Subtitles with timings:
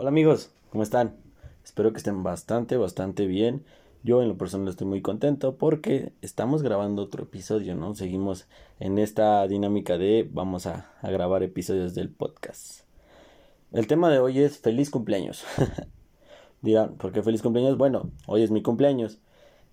[0.00, 1.16] Hola amigos, ¿cómo están?
[1.64, 3.64] Espero que estén bastante, bastante bien.
[4.04, 7.96] Yo en lo personal estoy muy contento porque estamos grabando otro episodio, ¿no?
[7.96, 8.46] Seguimos
[8.78, 12.82] en esta dinámica de vamos a, grabar episodios del podcast.
[13.72, 15.42] El tema de hoy es feliz cumpleaños.
[16.62, 17.76] Dirán, ¿por qué feliz cumpleaños?
[17.76, 19.18] Bueno, hoy es mi cumpleaños.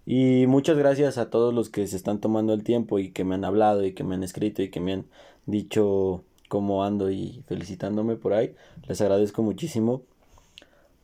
[0.08, 3.36] Y muchas gracias a todos los que se están tomando el tiempo y que me
[3.36, 5.06] han hablado y que me han escrito y que me han
[5.46, 8.56] dicho cómo ando y felicitándome por ahí.
[8.88, 10.02] Les agradezco muchísimo.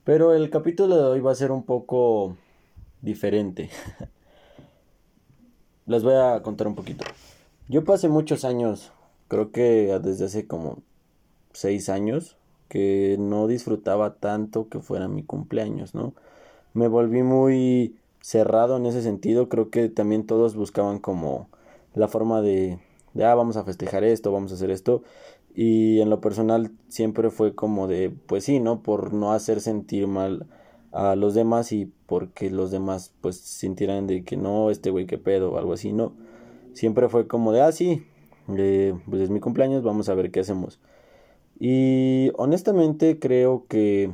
[0.03, 2.35] Pero el capítulo de hoy va a ser un poco
[3.01, 3.69] diferente.
[5.85, 7.05] Les voy a contar un poquito.
[7.67, 8.91] Yo pasé muchos años,
[9.27, 10.79] creo que desde hace como
[11.53, 12.35] seis años,
[12.67, 16.13] que no disfrutaba tanto que fuera mi cumpleaños, ¿no?
[16.73, 21.47] Me volví muy cerrado en ese sentido, creo que también todos buscaban como
[21.93, 22.79] la forma de,
[23.13, 25.03] de ah, vamos a festejar esto, vamos a hacer esto,
[25.55, 28.81] y en lo personal siempre fue como de, pues sí, ¿no?
[28.83, 30.47] Por no hacer sentir mal
[30.91, 35.17] a los demás y porque los demás pues sintieran de que no, este güey qué
[35.17, 36.13] pedo o algo así, ¿no?
[36.73, 38.05] Siempre fue como de, ah, sí,
[38.57, 40.79] eh, pues es mi cumpleaños, vamos a ver qué hacemos.
[41.59, 44.11] Y honestamente creo que,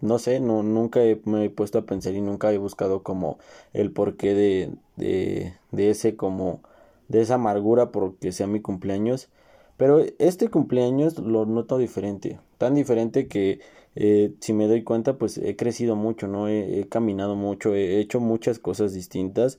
[0.00, 3.38] no sé, no, nunca me he puesto a pensar y nunca he buscado como
[3.72, 6.60] el porqué de, de, de ese como,
[7.08, 9.28] de esa amargura porque sea mi cumpleaños.
[9.76, 13.60] Pero este cumpleaños lo noto diferente, tan diferente que
[13.96, 16.48] eh, si me doy cuenta pues he crecido mucho, ¿no?
[16.48, 19.58] He, caminado mucho, he hecho muchas cosas distintas.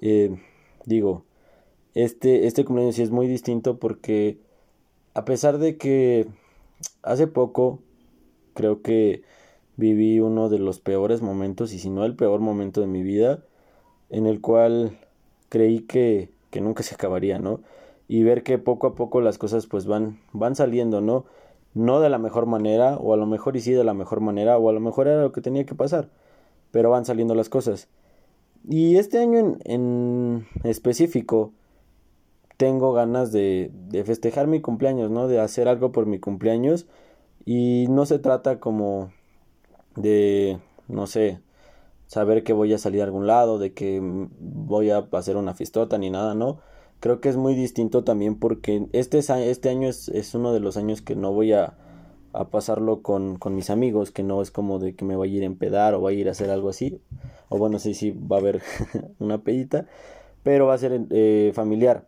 [0.00, 0.36] Eh,
[0.86, 1.24] digo,
[1.94, 4.38] este, este cumpleaños sí es muy distinto porque
[5.14, 6.26] a pesar de que
[7.02, 7.80] hace poco
[8.54, 9.22] creo que
[9.76, 13.42] viví uno de los peores momentos, y si no el peor momento de mi vida,
[14.10, 14.98] en el cual
[15.48, 17.60] creí que, que nunca se acabaría, ¿no?
[18.12, 21.24] Y ver que poco a poco las cosas pues van, van saliendo, ¿no?
[21.72, 24.58] No de la mejor manera, o a lo mejor y sí de la mejor manera,
[24.58, 26.10] o a lo mejor era lo que tenía que pasar,
[26.72, 27.88] pero van saliendo las cosas.
[28.68, 31.54] Y este año en, en específico
[32.58, 35.26] tengo ganas de, de festejar mi cumpleaños, ¿no?
[35.26, 36.86] De hacer algo por mi cumpleaños
[37.46, 39.10] y no se trata como
[39.96, 41.40] de, no sé,
[42.08, 45.96] saber que voy a salir a algún lado, de que voy a hacer una fistota
[45.96, 46.60] ni nada, ¿no?
[47.02, 50.76] Creo que es muy distinto también porque este, este año es, es, uno de los
[50.76, 51.74] años que no voy a,
[52.32, 55.36] a pasarlo con, con, mis amigos, que no es como de que me vaya a
[55.38, 57.00] ir a empedar o vaya a ir a hacer algo así,
[57.48, 58.62] o bueno, sí, sí, va a haber
[59.18, 59.86] una pedita,
[60.44, 62.06] pero va a ser eh, familiar.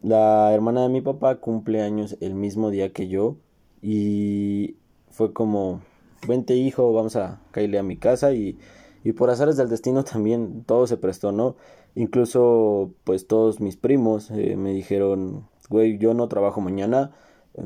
[0.00, 3.36] La hermana de mi papá cumple años el mismo día que yo
[3.82, 4.76] y
[5.10, 5.80] fue como,
[6.28, 8.56] vente hijo, vamos a caerle a mi casa y,
[9.04, 11.56] y por azares del destino también todo se prestó, ¿no?
[11.94, 17.12] Incluso, pues todos mis primos eh, me dijeron, güey, yo no trabajo mañana,
[17.54, 17.62] eh,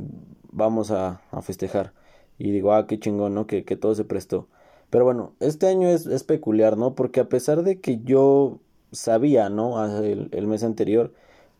[0.53, 1.93] vamos a, festejar.
[2.39, 3.47] Y digo, ah, qué chingón, ¿no?
[3.47, 4.49] Que, todo se prestó.
[4.91, 6.95] Pero bueno, este año es, es, peculiar, ¿no?
[6.95, 8.61] Porque a pesar de que yo
[8.93, 9.85] sabía, ¿no?
[10.03, 11.13] El, el, mes anterior,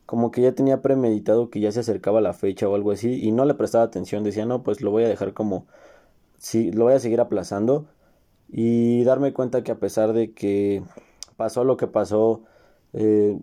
[0.05, 3.31] como que ya tenía premeditado que ya se acercaba la fecha o algo así, y
[3.31, 5.65] no le prestaba atención, decía, no, pues lo voy a dejar como,
[6.37, 7.87] sí, lo voy a seguir aplazando,
[8.49, 10.83] y darme cuenta que a pesar de que
[11.37, 12.43] pasó lo que pasó,
[12.93, 13.37] eh,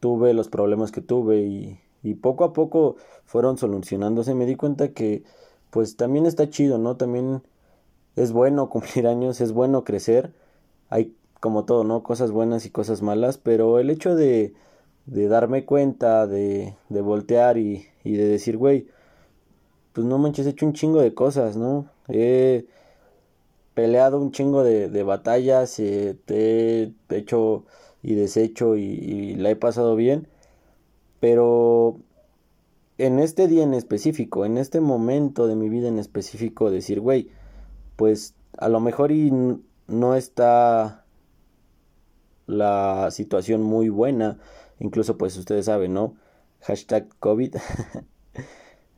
[0.00, 4.34] tuve los problemas que tuve y, y, poco a poco fueron solucionándose.
[4.34, 5.24] Me di cuenta que
[5.70, 6.96] pues también está chido, ¿no?
[6.96, 7.42] También
[8.16, 10.32] es bueno cumplir años, es bueno crecer.
[10.90, 12.02] Hay como todo, ¿no?
[12.02, 14.54] Cosas buenas y cosas malas, pero el hecho de,
[15.06, 18.88] de darme cuenta, de, de voltear y, y de decir, güey,
[19.92, 21.86] pues no manches, he hecho un chingo de cosas, ¿no?
[22.08, 22.66] He
[23.76, 27.66] peleado un chingo de, de batallas, eh, he hecho
[28.02, 30.28] y deshecho y, la he pasado bien.
[31.20, 31.98] Pero
[32.96, 37.28] en este día en específico, en este momento de mi vida en específico, decir, güey,
[37.96, 39.30] pues a lo mejor y
[39.88, 41.04] no está
[42.46, 44.38] la situación muy buena.
[44.80, 46.14] Incluso pues ustedes saben, ¿no?
[46.62, 47.56] Hashtag COVID.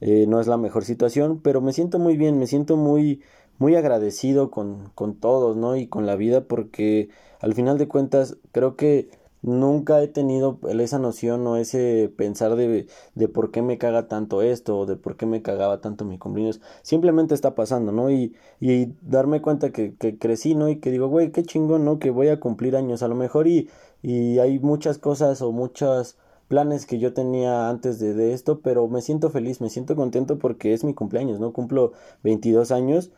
[0.00, 3.20] Eh, no es la mejor situación, pero me siento muy bien, me siento muy
[3.58, 5.76] muy agradecido con, con todos, ¿no?
[5.76, 7.10] Y con la vida porque
[7.40, 9.10] al final de cuentas creo que
[9.42, 14.42] nunca he tenido esa noción o ese pensar de, de por qué me caga tanto
[14.42, 16.60] esto o de por qué me cagaba tanto mi cumpleaños.
[16.82, 18.10] Simplemente está pasando, ¿no?
[18.10, 20.68] Y, y darme cuenta que, que crecí, ¿no?
[20.68, 21.98] Y que digo, güey, qué chingón, ¿no?
[21.98, 23.68] Que voy a cumplir años a lo mejor y,
[24.02, 26.16] y hay muchas cosas o muchos
[26.48, 30.38] planes que yo tenía antes de, de esto, pero me siento feliz, me siento contento
[30.38, 31.52] porque es mi cumpleaños, ¿no?
[31.52, 33.10] Cumplo 22 años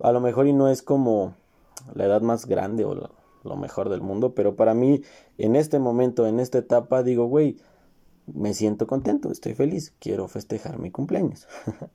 [0.00, 1.34] a lo mejor y no es como
[1.94, 5.02] la edad más grande o lo, mejor del mundo, pero para mí
[5.38, 7.58] en este momento, en esta etapa, digo, güey,
[8.26, 11.46] me siento contento, estoy feliz, quiero festejar mi cumpleaños.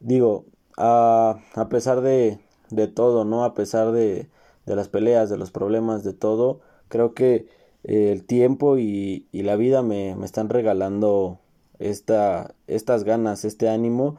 [0.00, 0.44] digo,
[0.76, 2.38] a, a pesar de,
[2.70, 3.44] de todo, ¿no?
[3.44, 4.28] A pesar de,
[4.64, 7.48] de las peleas, de los problemas, de todo, creo que
[7.84, 11.40] eh, el tiempo y, y la vida me, me, están regalando
[11.78, 14.16] esta, estas ganas, este ánimo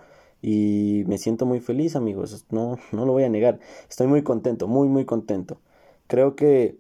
[0.48, 3.60] y me siento muy feliz amigos, no, no lo voy a negar,
[3.90, 5.60] estoy muy contento, muy muy contento.
[6.06, 6.78] Creo que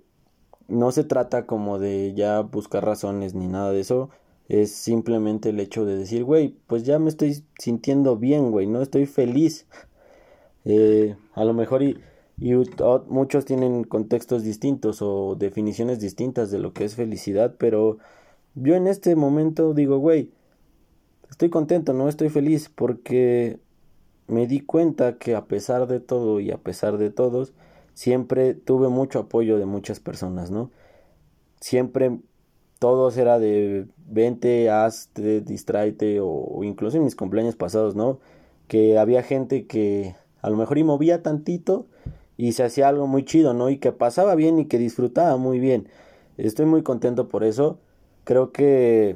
[0.68, 4.12] no se trata como de ya buscar razones ni nada de eso,
[4.50, 8.84] es simplemente el hecho de decir, güey, pues ya me estoy sintiendo bien, güey, no
[8.84, 9.66] estoy feliz.
[10.66, 11.98] Eh, a lo mejor y
[12.38, 12.54] y
[13.08, 17.98] muchos tienen contextos distintos o definiciones distintas de lo que es felicidad, pero
[18.56, 20.32] yo en este momento digo, güey,
[21.30, 23.60] estoy contento, no estoy feliz porque
[24.28, 27.54] me di cuenta que a pesar de todo y a pesar de todos,
[27.94, 30.72] siempre tuve mucho apoyo de muchas personas, ¿no?
[31.60, 32.20] Siempre
[32.80, 38.20] todos era de vente, hazte, distráete o, o incluso en mis cumpleaños pasados, ¿no?
[38.68, 41.88] Que había gente que a lo mejor y movía tantito
[42.38, 43.70] y se hacía algo muy chido, ¿no?
[43.70, 45.88] Y que pasaba bien y que disfrutaba muy bien.
[46.38, 47.80] Estoy muy contento por eso.
[48.26, 49.16] Creo que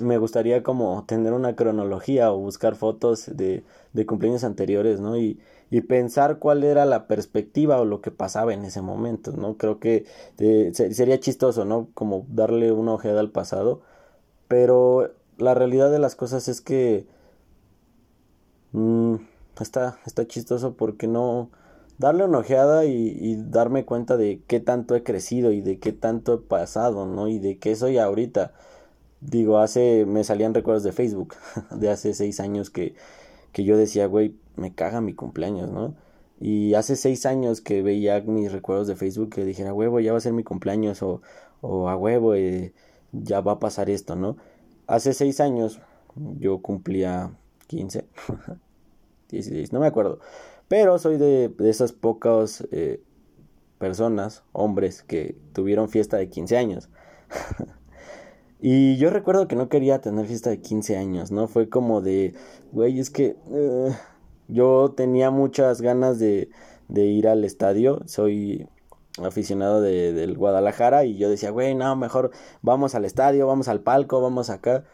[0.00, 5.16] me gustaría como tener una cronología o buscar fotos de, de cumpleaños anteriores, ¿no?
[5.16, 5.40] Y,
[5.70, 9.56] y, pensar cuál era la perspectiva o lo que pasaba en ese momento, ¿no?
[9.56, 10.06] Creo que
[10.38, 11.88] eh, sería chistoso, ¿no?
[11.94, 13.82] Como darle una ojeada al pasado.
[14.48, 17.06] Pero la realidad de las cosas es que...
[18.72, 19.16] Mmm,
[19.60, 21.50] está, está chistoso porque no
[21.98, 26.34] darle una ojeada y, darme cuenta de qué tanto he crecido y de qué tanto
[26.34, 27.28] he pasado, ¿no?
[27.28, 28.54] Y de qué soy ahorita.
[29.20, 31.34] Digo, hace, me salían recuerdos de Facebook,
[31.70, 32.94] de hace seis años que,
[33.52, 35.94] que yo decía, güey, me caga mi cumpleaños, ¿no?
[36.40, 40.18] Y hace seis años que veía mis recuerdos de Facebook que dijera, huevo, ya va
[40.18, 41.20] a ser mi cumpleaños o,
[41.60, 42.72] o a huevo, eh,
[43.12, 44.36] ya va a pasar esto, ¿no?
[44.86, 45.80] Hace seis años
[46.38, 47.32] yo cumplía
[47.68, 48.06] 15,
[49.30, 50.20] 16, no me acuerdo.
[50.68, 53.02] Pero soy de, esas pocas eh,
[53.78, 56.88] personas, hombres, que tuvieron fiesta de 15 años.
[58.62, 61.48] y yo recuerdo que no quería tener fiesta de 15 años, ¿no?
[61.48, 62.34] Fue como de,
[62.72, 63.96] güey, es que eh,
[64.48, 66.50] yo tenía muchas ganas de,
[66.88, 68.02] de ir al estadio.
[68.06, 68.68] Soy
[69.22, 72.30] aficionado de, del Guadalajara y yo decía, güey, no, mejor
[72.62, 74.84] vamos al estadio, vamos al palco, vamos acá.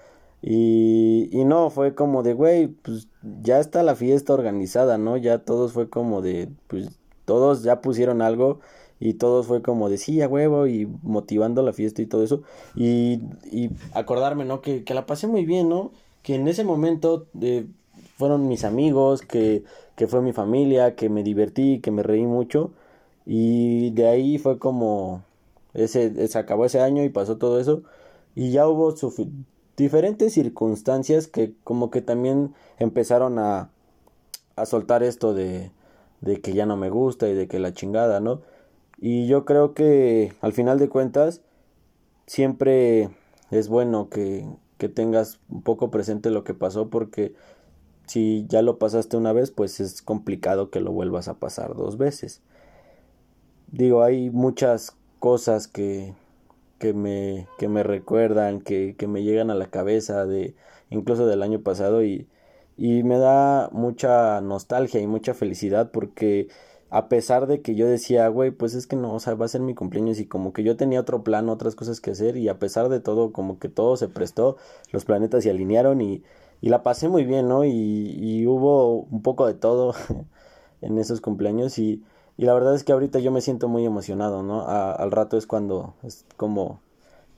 [0.42, 3.08] Y, y no, fue como de, güey, pues
[3.42, 5.16] ya está la fiesta organizada, ¿no?
[5.16, 8.60] Ya todos fue como de, pues todos ya pusieron algo
[8.98, 12.42] y todos fue como de, sí, a huevo y motivando la fiesta y todo eso.
[12.74, 13.20] Y,
[13.50, 14.62] y acordarme, ¿no?
[14.62, 15.92] Que, que la pasé muy bien, ¿no?
[16.22, 17.66] Que en ese momento eh,
[18.16, 19.64] fueron mis amigos, que,
[19.96, 22.70] que fue mi familia, que me divertí, que me reí mucho.
[23.26, 25.22] Y de ahí fue como,
[25.74, 27.82] ese, se acabó ese año y pasó todo eso.
[28.34, 28.94] Y ya hubo
[29.76, 33.70] diferentes circunstancias que como que también empezaron a,
[34.56, 35.70] a soltar esto de,
[36.20, 38.40] de que ya no me gusta y de que la chingada, ¿no?
[38.98, 41.42] Y yo creo que al final de cuentas
[42.26, 43.10] siempre
[43.50, 44.46] es bueno que,
[44.78, 47.34] que tengas un poco presente lo que pasó porque
[48.06, 51.98] si ya lo pasaste una vez pues es complicado que lo vuelvas a pasar dos
[51.98, 52.42] veces.
[53.70, 56.14] Digo, hay muchas cosas que,
[56.78, 60.54] que me, que me recuerdan, que, que me llegan a la cabeza de
[60.90, 62.28] incluso del año pasado y,
[62.76, 66.48] y me da mucha nostalgia y mucha felicidad porque
[66.90, 69.48] a pesar de que yo decía, güey, pues es que no, o sea, va a
[69.48, 72.48] ser mi cumpleaños y como que yo tenía otro plan, otras cosas que hacer y
[72.48, 74.56] a pesar de todo, como que todo se prestó,
[74.92, 76.22] los planetas se alinearon y,
[76.60, 77.64] y la pasé muy bien, ¿no?
[77.64, 79.94] Y, y hubo un poco de todo
[80.80, 82.02] en esos cumpleaños y
[82.36, 84.66] y la verdad es que ahorita yo me siento muy emocionado, ¿no?
[84.66, 86.80] al rato es cuando es como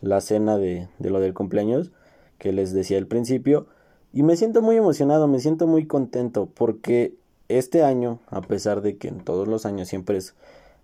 [0.01, 1.93] la cena de, de lo del cumpleaños
[2.39, 3.67] que les decía al principio.
[4.13, 7.15] Y me siento muy emocionado, me siento muy contento porque
[7.49, 10.35] este año, a pesar de que en todos los años siempre es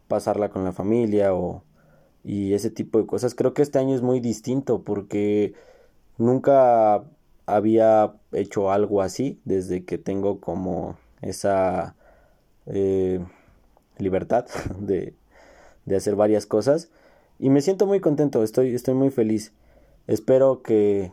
[0.08, 1.62] pasarla con la familia o
[2.24, 5.52] y ese tipo de cosas, creo que este año es muy distinto porque
[6.16, 7.04] nunca
[7.46, 11.96] había hecho algo así desde que tengo como esa
[12.66, 13.20] eh,
[13.98, 14.46] libertad
[14.80, 15.14] de,
[15.84, 16.90] de hacer varias cosas
[17.38, 19.52] y me siento muy contento, estoy, estoy muy feliz.
[20.06, 21.12] Espero que,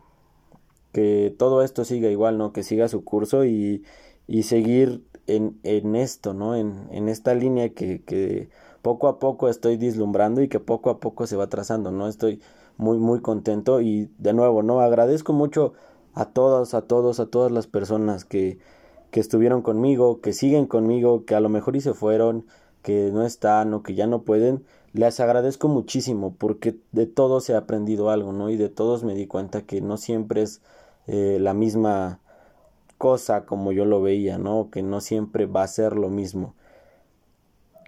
[0.93, 2.53] que todo esto siga igual, ¿no?
[2.53, 3.83] Que siga su curso y,
[4.31, 6.55] y seguir en, en, esto, ¿no?
[6.55, 8.49] En, en esta línea que, que,
[8.81, 12.07] poco a poco estoy dislumbrando y que poco a poco se va trazando, ¿no?
[12.07, 12.39] Estoy
[12.77, 14.79] muy, muy contento y de nuevo, ¿no?
[14.79, 15.73] Agradezco mucho
[16.13, 18.57] a todos, a todos, a todas las personas que,
[19.11, 22.45] que estuvieron conmigo, que siguen conmigo, que a lo mejor y se fueron,
[22.83, 27.55] que no están o que ya no pueden, les agradezco muchísimo porque de todos he
[27.55, 28.49] aprendido algo, ¿no?
[28.49, 30.61] Y de todos me di cuenta que no siempre es
[31.07, 32.21] eh, la misma
[33.01, 34.69] cosa como yo lo veía, ¿no?
[34.69, 36.53] Que no siempre va a ser lo mismo.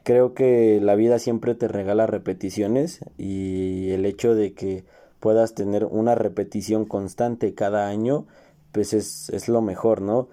[0.03, 4.85] Creo que la vida siempre te regala repeticiones y el hecho de que
[5.19, 8.25] puedas tener una repetición constante cada año,
[8.71, 10.29] pues es, es lo mejor, ¿no?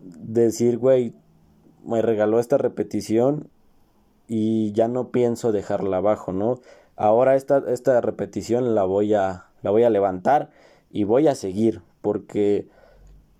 [0.00, 1.14] Decir, güey,
[1.82, 3.48] me regaló esta repetición
[4.28, 6.60] y ya no pienso dejarla abajo, ¿no?
[6.94, 10.50] Ahora esta, esta repetición la voy a, la voy a levantar
[10.90, 12.68] y voy a seguir porque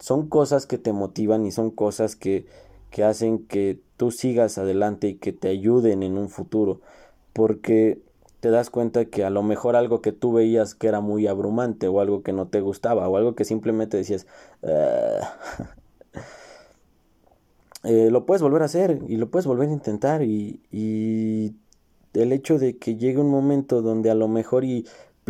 [0.00, 2.46] son cosas que te motivan y son cosas que,
[2.90, 6.80] que hacen que tú sigas adelante y que te ayuden en un futuro
[7.32, 8.00] porque
[8.40, 11.86] te das cuenta que a lo mejor algo que tú veías que era muy abrumante
[11.86, 14.26] o algo que no te gustaba o algo que simplemente decías
[14.64, 15.36] ah,
[17.84, 21.54] eh, lo puedes volver a hacer y lo puedes volver a intentar y, y
[22.14, 24.64] el hecho de que llegue un momento donde a lo mejor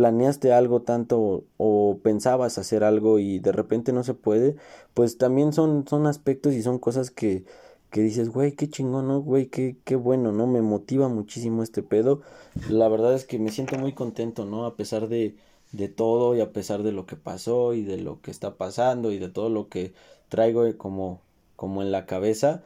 [0.01, 4.55] planeaste algo tanto o, pensabas hacer algo y de repente no se puede,
[4.95, 7.45] pues también son, son aspectos y son cosas que,
[7.91, 9.21] que dices, güey, qué chingón, ¿no?
[9.21, 10.47] Güey, qué, qué bueno, ¿no?
[10.47, 12.23] Me motiva muchísimo este pedo.
[12.67, 14.65] La verdad es que me siento muy contento, ¿no?
[14.65, 15.35] A pesar de,
[15.71, 19.11] de todo y a pesar de lo que pasó y de lo que está pasando
[19.11, 19.93] y de todo lo que
[20.29, 21.21] traigo como,
[21.55, 22.63] como en la cabeza,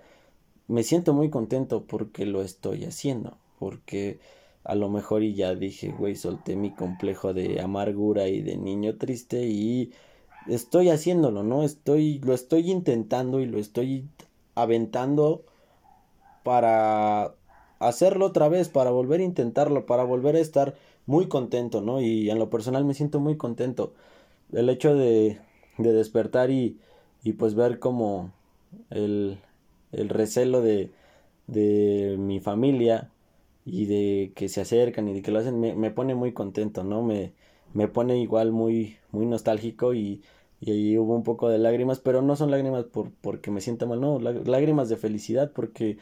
[0.70, 4.20] me siento muy contento porque lo estoy haciendo, porque
[4.66, 8.98] a lo mejor y ya dije, güey, solté mi complejo de amargura y de niño
[8.98, 9.92] triste y
[10.48, 11.64] estoy haciéndolo, ¿no?
[11.64, 14.08] Estoy, lo estoy intentando y lo estoy
[14.56, 15.44] aventando
[16.44, 17.34] para
[17.80, 22.02] hacerlo otra vez, para volver a intentarlo, para volver a estar muy contento, ¿no?
[22.02, 23.94] Y en lo personal me siento muy contento.
[24.52, 25.40] El hecho de,
[25.78, 26.80] de despertar y,
[27.24, 28.32] y pues ver como
[28.90, 29.40] el,
[29.92, 30.92] el recelo de,
[31.48, 33.12] de mi familia
[33.66, 36.84] y de que se acercan y de que lo hacen, me, me pone muy contento,
[36.84, 37.04] ¿no?
[37.04, 37.34] Me,
[37.74, 40.24] me pone igual muy, muy nostálgico y,
[40.62, 43.86] y ahí hubo un poco de lágrimas, pero no son lágrimas por, porque me sienta
[43.86, 45.98] mal, no, lágrimas de felicidad porque,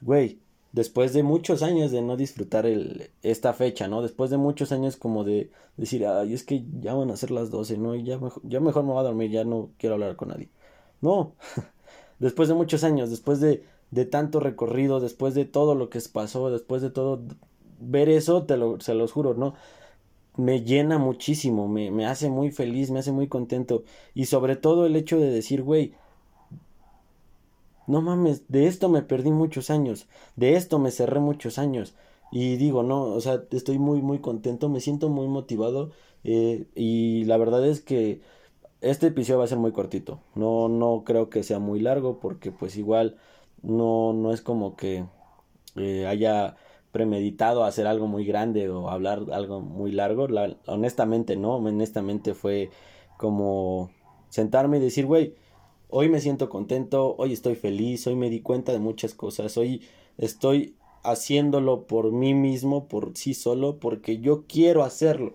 [0.00, 0.40] güey,
[0.72, 4.02] después de muchos años de no disfrutar el, esta fecha, ¿no?
[4.02, 7.50] Después de muchos años como de decir, ay, es que ya van a ser las
[7.50, 7.94] 12, ¿no?
[7.94, 10.48] Y ya mejor, ya mejor me voy a dormir, ya no quiero hablar con nadie.
[11.00, 11.34] No,
[12.18, 16.50] después de muchos años, después de de tanto recorrido, después de todo lo que pasó,
[16.50, 17.22] después de todo,
[17.80, 19.54] ver eso, te lo, se los juro, ¿no?
[20.36, 23.84] Me llena muchísimo, me, me hace muy feliz, me hace muy contento.
[24.14, 25.94] Y sobre todo el hecho de decir, güey,
[27.86, 30.06] no mames, de esto me perdí muchos años,
[30.36, 31.94] de esto me cerré muchos años.
[32.32, 35.90] Y digo, no, o sea, estoy muy, muy contento, me siento muy motivado.
[36.22, 38.20] Eh, y la verdad es que
[38.82, 40.20] este episodio va a ser muy cortito.
[40.34, 43.16] No, no creo que sea muy largo porque pues igual
[43.62, 45.04] no, no es como que
[45.76, 46.56] eh, haya
[46.92, 50.26] premeditado hacer algo muy grande o hablar algo muy largo.
[50.66, 52.70] honestamente, no, honestamente fue
[53.16, 53.90] como
[54.28, 55.34] sentarme y decir, güey,
[55.88, 59.82] hoy me siento contento, hoy estoy feliz, hoy me di cuenta de muchas cosas, hoy
[60.18, 65.34] estoy haciéndolo por mí mismo, por sí solo, porque yo quiero hacerlo.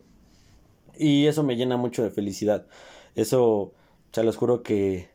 [0.98, 2.68] Y eso me llena mucho de felicidad.
[3.16, 3.74] Eso,
[4.12, 5.10] se los juro que,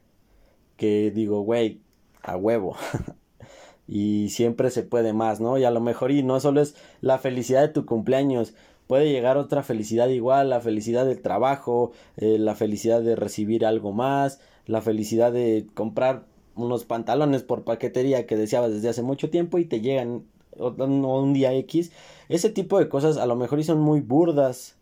[0.76, 1.81] que digo, güey,
[2.22, 2.76] a huevo.
[3.88, 5.58] y siempre se puede más, ¿no?
[5.58, 8.54] Y a lo mejor y no solo es la felicidad de tu cumpleaños,
[8.86, 13.92] puede llegar otra felicidad igual, la felicidad del trabajo, eh, la felicidad de recibir algo
[13.92, 16.24] más, la felicidad de comprar
[16.54, 20.24] unos pantalones por paquetería que deseabas desde hace mucho tiempo y te llegan
[20.56, 21.92] un día X.
[22.28, 24.76] Ese tipo de cosas a lo mejor y son muy burdas,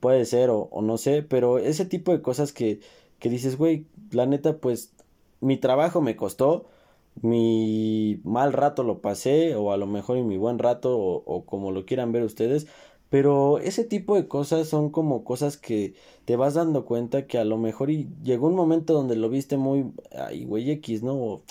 [0.00, 2.80] puede ser o, o no sé, pero ese tipo de cosas que,
[3.18, 4.92] que dices, güey, la neta, pues
[5.40, 6.66] mi trabajo me costó,
[7.22, 11.70] mi mal rato lo pasé, o a lo mejor y mi buen rato, o, como
[11.72, 12.66] lo quieran ver ustedes,
[13.10, 17.44] pero ese tipo de cosas son como cosas que te vas dando cuenta que a
[17.44, 21.42] lo mejor y llegó un momento donde lo viste muy, ay, güey X, ¿no?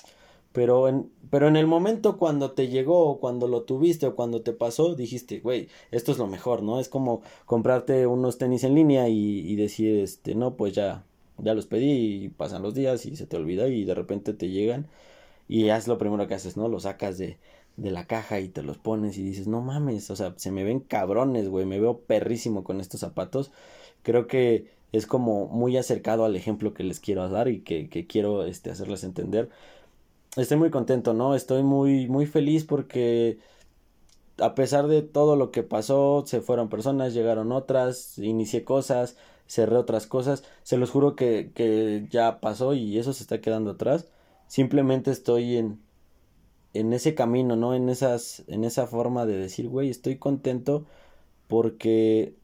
[0.54, 4.42] Pero en, pero en el momento cuando te llegó, o cuando lo tuviste, o cuando
[4.42, 6.80] te pasó, dijiste, güey, esto es lo mejor, ¿no?
[6.80, 11.04] Es como comprarte unos tenis en línea y, y decir, este, no, pues ya,
[11.40, 14.50] ya los pedí y pasan los días y se te olvida y de repente te
[14.50, 14.88] llegan
[15.48, 16.68] y es lo primero que haces, ¿no?
[16.68, 17.38] Los sacas de,
[17.78, 20.64] de la caja y te los pones y dices, no mames, o sea, se me
[20.64, 23.52] ven cabrones, güey, me veo perrísimo con estos zapatos.
[24.04, 28.08] Creo que es como muy acercado al ejemplo que les quiero dar y que, que
[28.08, 29.50] quiero este, hacerles entender.
[30.38, 31.36] Estoy muy contento, ¿no?
[31.36, 33.40] Estoy muy, muy feliz porque
[34.40, 39.18] a pesar de todo lo que pasó, se fueron personas, llegaron otras, inicié cosas,
[39.48, 40.44] cerré otras cosas.
[40.64, 44.08] Se los juro que, que ya pasó y eso se está quedando atrás.
[44.48, 45.80] Simplemente estoy en,
[46.74, 47.74] en ese camino, ¿no?
[47.74, 50.86] En esas, en esa forma de decir, güey, estoy contento
[51.48, 52.36] porque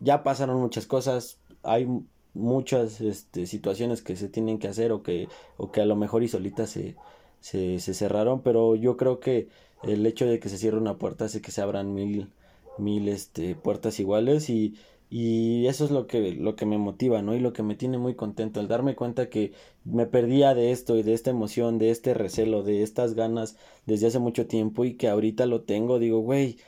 [0.00, 1.88] ya pasaron muchas cosas, hay
[2.34, 6.22] muchas este, situaciones que se tienen que hacer o que, o que a lo mejor
[6.22, 6.96] y solitas se,
[7.40, 9.48] se, se cerraron, pero yo creo que
[9.82, 12.30] el hecho de que se cierre una puerta hace que se abran mil,
[12.78, 14.76] mil este, puertas iguales y,
[15.08, 17.34] y eso es lo que, lo que me motiva, ¿no?
[17.34, 19.52] Y lo que me tiene muy contento, el darme cuenta que
[19.84, 24.08] me perdía de esto y de esta emoción, de este recelo, de estas ganas desde
[24.08, 26.58] hace mucho tiempo y que ahorita lo tengo, digo, güey,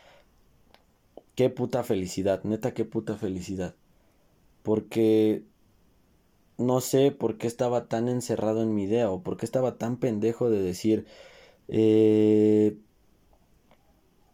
[1.35, 3.75] qué puta felicidad, neta, qué puta felicidad.
[4.63, 5.45] Porque
[6.59, 9.97] no sé por qué estaba tan encerrado en mi idea o por qué estaba tan
[9.99, 11.07] pendejo de decir,
[11.69, 12.77] eh,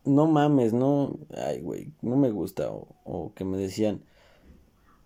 [0.04, 2.70] no mames, no, ay, güey, no me gusta.
[3.04, 4.02] O, que me decían,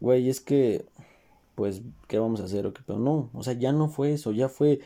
[0.00, 0.85] güey, es que,
[1.55, 2.67] pues, ¿qué vamos a hacer?
[2.67, 4.81] O qué, pero no, o sea, ya no fue eso, ya fue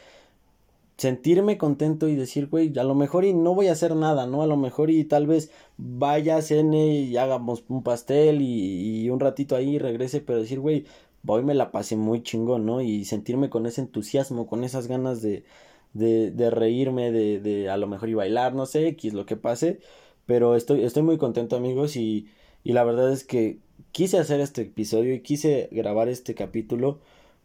[0.97, 4.43] sentirme contento y decir, güey, a lo mejor y no voy a hacer nada, ¿no?
[4.43, 9.21] A lo mejor y tal vez vaya, cene y hagamos un pastel y, y un
[9.21, 10.87] ratito ahí regrese, pero decir, güey,
[11.27, 12.81] hoy me la pasé muy chingón, ¿no?
[12.83, 15.45] Y sentirme con ese entusiasmo, con esas ganas de,
[15.95, 19.37] de, de reírme, de, de a lo mejor y bailar, no sé, X, lo que
[19.37, 19.81] pase,
[20.27, 22.29] pero estoy, estoy muy contento amigos y,
[22.65, 23.59] y la verdad es que
[23.93, 27.01] quise hacer este episodio y quise grabar este capítulo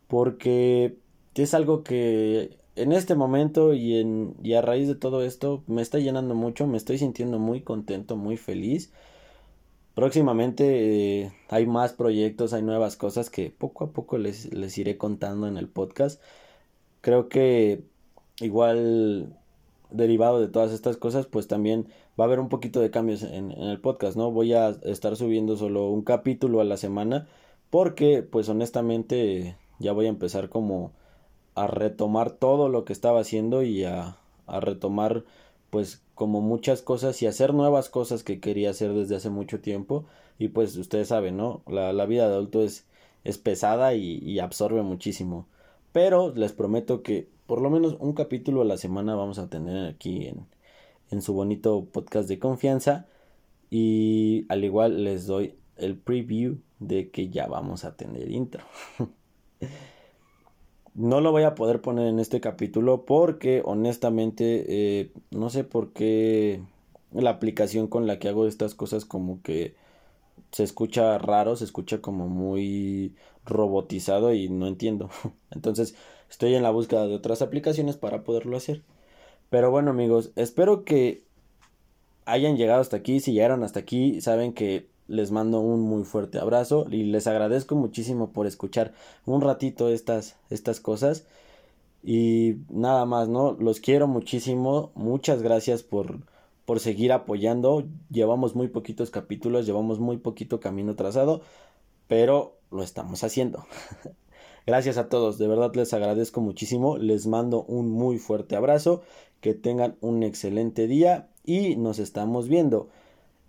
[0.07, 0.97] porque
[1.35, 5.99] es algo que en este momento y, en, a raíz de todo esto me está
[5.99, 8.91] llenando mucho, me estoy sintiendo muy contento, muy feliz.
[9.95, 14.97] Próximamente eh, hay más proyectos, hay nuevas cosas que poco a poco les, les iré
[14.97, 16.21] contando en el podcast.
[17.01, 17.83] Creo que
[18.39, 19.35] igual
[19.89, 21.87] derivado de todas estas cosas, pues también
[22.19, 24.31] va a haber un poquito de cambios en, el podcast, ¿no?
[24.31, 27.27] Voy a estar subiendo solo un capítulo a la semana
[27.69, 30.91] porque, pues honestamente, ya voy a empezar como
[31.55, 35.23] a retomar todo lo que estaba haciendo y a, a retomar
[35.69, 40.05] pues como muchas cosas y hacer nuevas cosas que quería hacer desde hace mucho tiempo
[40.39, 41.61] y pues ustedes saben, ¿no?
[41.67, 42.85] La, la vida de adulto es,
[43.23, 45.47] es pesada y, absorbe muchísimo.
[45.91, 49.87] Pero les prometo que por lo menos un capítulo a la semana vamos a tener
[49.87, 50.27] aquí
[51.09, 53.07] en, su bonito podcast de confianza
[53.71, 58.63] y al igual les doy el preview de que ya vamos a tener intro.
[60.93, 65.93] No lo voy a poder poner en este capítulo porque honestamente eh, no sé por
[65.93, 66.59] qué
[67.11, 69.75] la aplicación con la que hago estas cosas como que
[70.51, 75.09] se escucha raro, se escucha como muy robotizado y no entiendo.
[75.51, 75.95] Entonces
[76.29, 78.83] estoy en la búsqueda de otras aplicaciones para poderlo hacer.
[79.49, 81.23] Pero bueno amigos, espero que
[82.25, 83.19] hayan llegado hasta aquí.
[83.19, 87.75] Si llegaron hasta aquí, saben que les mando un muy fuerte abrazo y les agradezco
[87.75, 88.93] muchísimo por escuchar
[89.25, 91.25] un ratito estas, estas cosas.
[92.03, 93.53] Y nada más, ¿no?
[93.53, 94.91] Los quiero muchísimo.
[94.95, 96.19] Muchas gracias por,
[96.67, 97.87] por seguir apoyando.
[98.09, 101.41] Llevamos muy poquitos capítulos, llevamos muy poquito camino trazado,
[102.07, 103.65] pero lo estamos haciendo.
[104.67, 106.97] gracias a todos, de verdad les agradezco muchísimo.
[106.97, 109.01] Les mando un muy fuerte abrazo.
[109.39, 112.89] Que tengan un excelente día y nos estamos viendo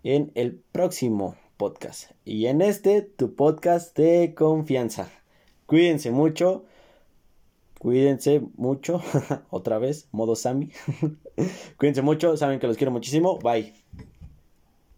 [0.05, 2.13] en el próximo podcast.
[2.25, 5.11] Y en este, tu podcast de confianza.
[5.67, 6.67] Cuídense mucho.
[7.81, 9.03] Cuídense mucho.
[9.51, 10.71] Otra vez, modo Sammy.
[11.77, 12.37] Cuídense mucho.
[12.37, 13.39] Saben que los quiero muchísimo.
[13.39, 13.78] Bye.